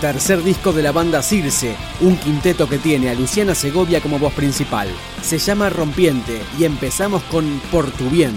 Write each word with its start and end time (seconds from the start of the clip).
Tercer 0.00 0.42
disco 0.42 0.72
de 0.72 0.82
la 0.82 0.92
banda 0.92 1.22
Circe, 1.22 1.76
un 2.00 2.16
quinteto 2.16 2.68
que 2.68 2.78
tiene 2.78 3.10
a 3.10 3.14
Luciana 3.14 3.54
Segovia 3.54 4.00
como 4.00 4.18
voz 4.18 4.32
principal. 4.32 4.88
Se 5.22 5.38
llama 5.38 5.68
Rompiente 5.68 6.40
y 6.58 6.64
empezamos 6.64 7.22
con 7.24 7.60
Por 7.70 7.90
tu 7.90 8.08
bien. 8.08 8.32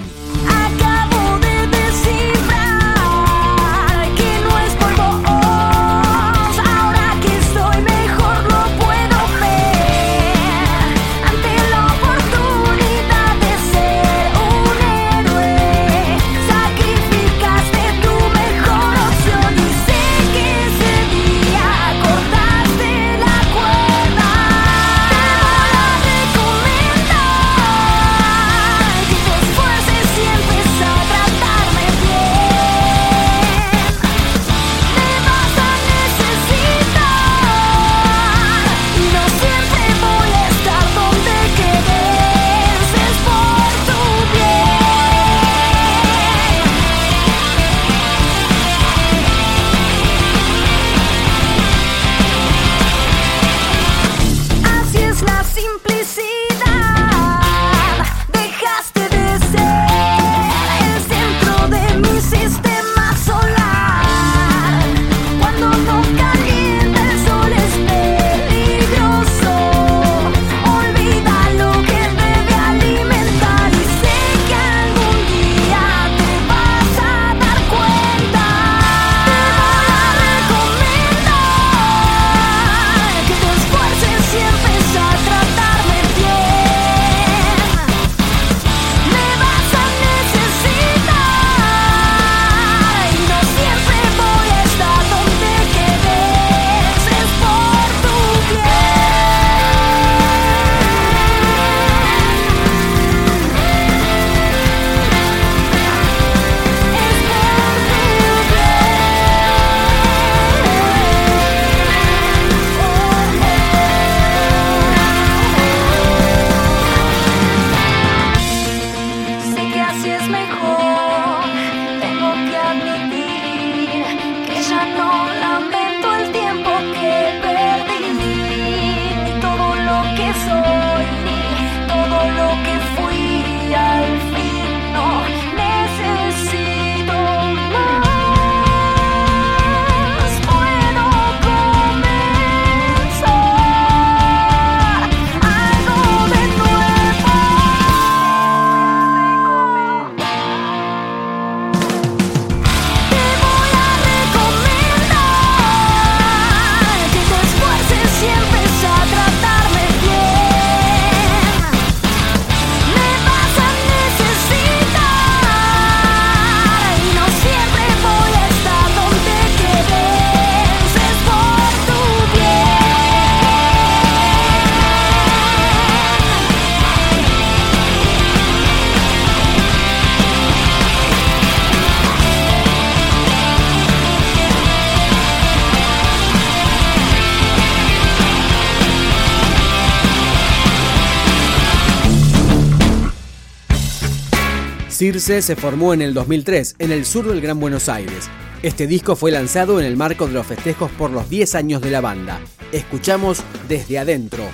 Circe 195.04 195.42
se 195.42 195.58
formó 195.58 195.94
en 195.94 196.02
el 196.02 196.14
2003 196.14 196.76
en 196.80 196.94
el 196.94 197.04
sur 197.04 197.28
del 197.28 197.42
Gran 197.42 197.60
Buenos 197.60 197.90
Aires. 197.90 198.30
Este 198.62 198.88
disco 198.88 199.18
fue 199.18 199.32
lanzado 199.32 199.82
en 199.82 199.86
el 199.86 199.98
marco 199.98 200.28
de 200.28 200.34
los 200.34 200.48
festejos 200.48 200.90
por 200.92 201.12
los 201.12 201.30
10 201.30 201.56
años 201.56 201.82
de 201.82 201.92
la 201.92 202.00
banda. 202.00 202.40
Escuchamos 202.72 203.44
desde 203.68 204.00
adentro. 204.00 204.46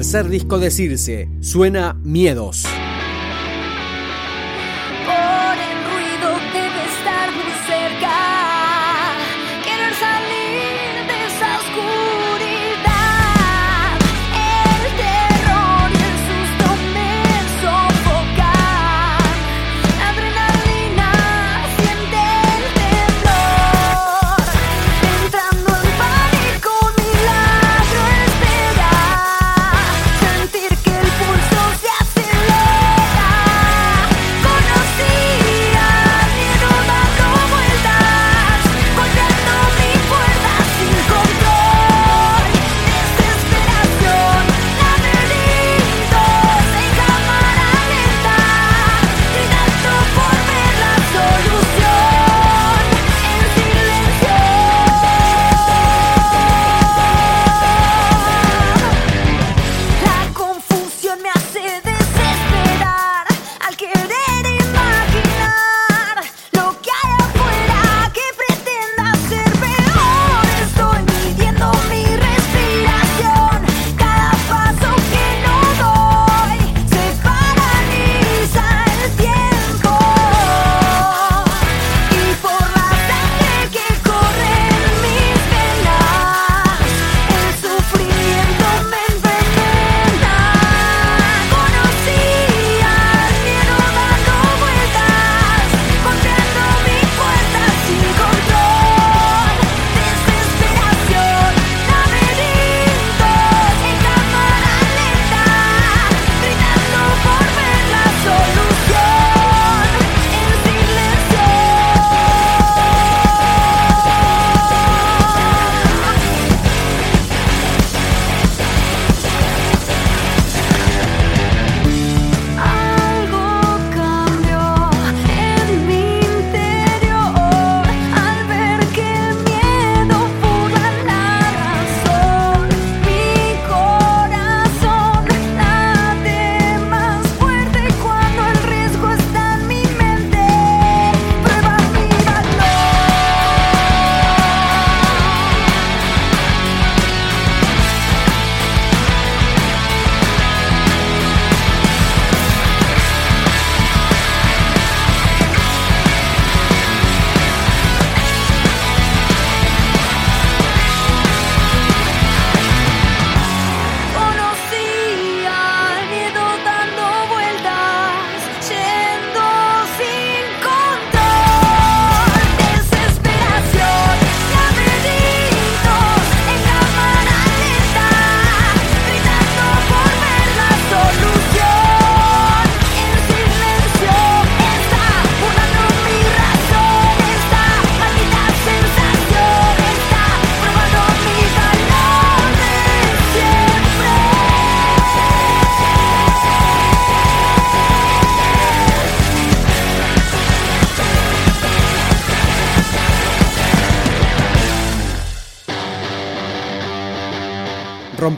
Tercer 0.00 0.30
disco 0.30 0.58
de 0.58 0.70
Circe, 0.70 1.28
suena 1.42 1.92
Miedos. 2.02 2.64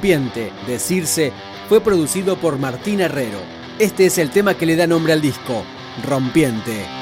Rompiente, 0.02 0.52
de 0.66 0.80
Circe, 0.80 1.32
fue 1.68 1.80
producido 1.80 2.37
por 2.37 2.59
Martín 2.59 3.00
Herrero. 3.00 3.38
Este 3.78 4.06
es 4.06 4.18
el 4.18 4.30
tema 4.30 4.54
que 4.54 4.66
le 4.66 4.75
da 4.75 4.85
nombre 4.88 5.12
al 5.12 5.21
disco, 5.21 5.62
Rompiente. 6.04 7.01